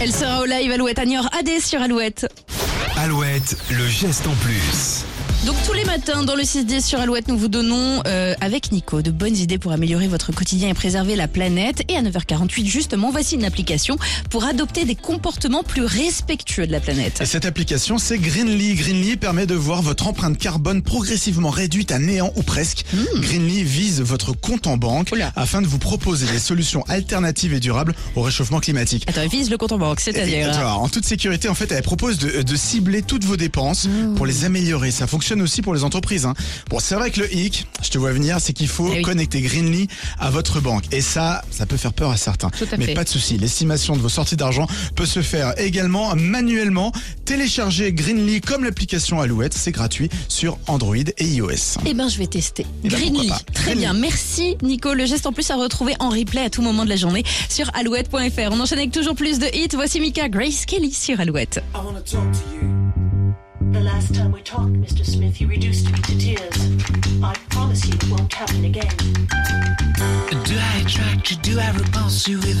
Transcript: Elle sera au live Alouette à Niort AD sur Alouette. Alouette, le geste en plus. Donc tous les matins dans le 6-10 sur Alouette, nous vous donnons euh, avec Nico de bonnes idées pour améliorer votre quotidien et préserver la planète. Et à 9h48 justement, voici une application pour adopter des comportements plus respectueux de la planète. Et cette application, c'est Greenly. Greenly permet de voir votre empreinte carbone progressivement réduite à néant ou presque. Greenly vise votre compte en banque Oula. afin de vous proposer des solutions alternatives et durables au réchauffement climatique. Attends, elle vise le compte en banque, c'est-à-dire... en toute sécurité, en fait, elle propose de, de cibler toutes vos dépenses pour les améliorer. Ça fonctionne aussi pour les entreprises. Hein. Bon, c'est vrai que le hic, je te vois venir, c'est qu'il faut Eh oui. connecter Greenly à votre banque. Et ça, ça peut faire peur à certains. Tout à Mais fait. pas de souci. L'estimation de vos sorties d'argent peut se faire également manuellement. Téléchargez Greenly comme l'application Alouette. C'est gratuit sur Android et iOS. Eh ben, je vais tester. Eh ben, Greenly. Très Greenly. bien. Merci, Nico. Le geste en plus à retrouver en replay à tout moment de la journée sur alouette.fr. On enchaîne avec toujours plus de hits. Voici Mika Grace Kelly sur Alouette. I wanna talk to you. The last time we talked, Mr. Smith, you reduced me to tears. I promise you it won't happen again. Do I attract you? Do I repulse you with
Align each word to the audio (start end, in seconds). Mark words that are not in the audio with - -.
Elle 0.00 0.12
sera 0.12 0.42
au 0.42 0.44
live 0.44 0.70
Alouette 0.70 1.00
à 1.00 1.04
Niort 1.04 1.28
AD 1.36 1.60
sur 1.60 1.82
Alouette. 1.82 2.28
Alouette, 2.98 3.56
le 3.70 3.86
geste 3.86 4.26
en 4.26 4.34
plus. 4.34 5.04
Donc 5.46 5.54
tous 5.64 5.72
les 5.72 5.84
matins 5.84 6.24
dans 6.24 6.34
le 6.34 6.42
6-10 6.42 6.84
sur 6.84 6.98
Alouette, 7.00 7.28
nous 7.28 7.38
vous 7.38 7.46
donnons 7.46 8.02
euh, 8.08 8.34
avec 8.40 8.72
Nico 8.72 9.02
de 9.02 9.12
bonnes 9.12 9.36
idées 9.36 9.56
pour 9.56 9.70
améliorer 9.70 10.08
votre 10.08 10.32
quotidien 10.32 10.68
et 10.68 10.74
préserver 10.74 11.14
la 11.14 11.28
planète. 11.28 11.84
Et 11.88 11.96
à 11.96 12.02
9h48 12.02 12.66
justement, 12.66 13.12
voici 13.12 13.36
une 13.36 13.44
application 13.44 13.96
pour 14.30 14.44
adopter 14.44 14.84
des 14.84 14.96
comportements 14.96 15.62
plus 15.62 15.84
respectueux 15.84 16.66
de 16.66 16.72
la 16.72 16.80
planète. 16.80 17.20
Et 17.20 17.24
cette 17.24 17.44
application, 17.44 17.98
c'est 17.98 18.18
Greenly. 18.18 18.74
Greenly 18.74 19.16
permet 19.16 19.46
de 19.46 19.54
voir 19.54 19.80
votre 19.80 20.08
empreinte 20.08 20.36
carbone 20.38 20.82
progressivement 20.82 21.50
réduite 21.50 21.92
à 21.92 22.00
néant 22.00 22.32
ou 22.34 22.42
presque. 22.42 22.84
Greenly 23.14 23.62
vise 23.62 24.02
votre 24.02 24.32
compte 24.32 24.66
en 24.66 24.76
banque 24.76 25.10
Oula. 25.12 25.32
afin 25.36 25.62
de 25.62 25.68
vous 25.68 25.78
proposer 25.78 26.26
des 26.26 26.40
solutions 26.40 26.84
alternatives 26.88 27.54
et 27.54 27.60
durables 27.60 27.94
au 28.16 28.22
réchauffement 28.22 28.58
climatique. 28.58 29.04
Attends, 29.06 29.22
elle 29.22 29.28
vise 29.28 29.50
le 29.50 29.56
compte 29.56 29.72
en 29.72 29.78
banque, 29.78 30.00
c'est-à-dire... 30.00 30.58
en 30.66 30.88
toute 30.88 31.04
sécurité, 31.04 31.48
en 31.48 31.54
fait, 31.54 31.70
elle 31.70 31.82
propose 31.82 32.18
de, 32.18 32.42
de 32.42 32.56
cibler 32.56 32.87
toutes 33.02 33.24
vos 33.24 33.36
dépenses 33.36 33.88
pour 34.16 34.26
les 34.26 34.44
améliorer. 34.44 34.90
Ça 34.90 35.06
fonctionne 35.06 35.40
aussi 35.42 35.62
pour 35.62 35.74
les 35.74 35.84
entreprises. 35.84 36.24
Hein. 36.26 36.34
Bon, 36.70 36.78
c'est 36.80 36.94
vrai 36.94 37.10
que 37.10 37.20
le 37.20 37.34
hic, 37.34 37.66
je 37.82 37.90
te 37.90 37.98
vois 37.98 38.12
venir, 38.12 38.38
c'est 38.40 38.52
qu'il 38.52 38.68
faut 38.68 38.88
Eh 38.92 38.96
oui. 38.96 39.02
connecter 39.02 39.40
Greenly 39.40 39.88
à 40.18 40.30
votre 40.30 40.60
banque. 40.60 40.84
Et 40.92 41.00
ça, 41.00 41.42
ça 41.50 41.66
peut 41.66 41.76
faire 41.76 41.92
peur 41.92 42.10
à 42.10 42.16
certains. 42.16 42.50
Tout 42.50 42.66
à 42.72 42.76
Mais 42.76 42.86
fait. 42.86 42.94
pas 42.94 43.04
de 43.04 43.08
souci. 43.08 43.38
L'estimation 43.38 43.94
de 43.96 44.00
vos 44.00 44.08
sorties 44.08 44.36
d'argent 44.36 44.66
peut 44.94 45.06
se 45.06 45.22
faire 45.22 45.54
également 45.58 46.14
manuellement. 46.16 46.92
Téléchargez 47.24 47.92
Greenly 47.92 48.40
comme 48.40 48.64
l'application 48.64 49.20
Alouette. 49.20 49.54
C'est 49.54 49.72
gratuit 49.72 50.08
sur 50.28 50.58
Android 50.66 50.96
et 50.96 51.24
iOS. 51.24 51.78
Eh 51.86 51.94
ben, 51.94 52.08
je 52.08 52.18
vais 52.18 52.26
tester. 52.26 52.66
Eh 52.84 52.88
ben, 52.88 52.98
Greenly. 52.98 53.28
Très 53.52 53.64
Greenly. 53.74 53.80
bien. 53.80 53.92
Merci, 53.92 54.56
Nico. 54.62 54.94
Le 54.94 55.04
geste 55.06 55.26
en 55.26 55.32
plus 55.32 55.50
à 55.50 55.56
retrouver 55.56 55.94
en 56.00 56.08
replay 56.10 56.42
à 56.42 56.50
tout 56.50 56.62
moment 56.62 56.84
de 56.84 56.90
la 56.90 56.96
journée 56.96 57.24
sur 57.48 57.70
alouette.fr. 57.74 58.50
On 58.50 58.60
enchaîne 58.60 58.78
avec 58.78 58.92
toujours 58.92 59.14
plus 59.14 59.38
de 59.38 59.46
hits. 59.54 59.68
Voici 59.74 60.00
Mika 60.00 60.28
Grace 60.28 60.64
Kelly 60.66 60.92
sur 60.92 61.20
Alouette. 61.20 61.62
I 61.74 61.78
wanna 61.84 62.00
talk 62.00 62.30
to 62.32 62.38
you. 62.62 62.77
The 63.78 63.84
last 63.84 64.12
time 64.12 64.32
we 64.32 64.42
talked, 64.42 64.72
Mr. 64.72 65.06
Smith, 65.06 65.40
you 65.40 65.46
reduced 65.46 65.92
me 65.92 65.98
to 66.00 66.18
tears. 66.18 66.58
I 67.22 67.32
promise 67.48 67.86
you 67.86 67.94
it 67.94 68.10
won't 68.10 68.32
happen 68.32 68.64
again. 68.64 68.90
Do 70.48 70.56
I 70.58 70.82
attract 70.84 71.30
you? 71.30 71.36
Do 71.36 71.60
I 71.60 71.70
repulse 71.70 72.26
you 72.26 72.38
with 72.38 72.56